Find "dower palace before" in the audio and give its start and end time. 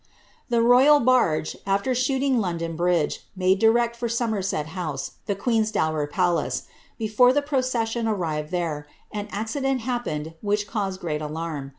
5.71-7.31